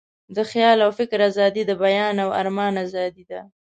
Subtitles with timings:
[0.35, 3.41] د خیال او فکر آزادي، د بیان او آرمان آزادي ده.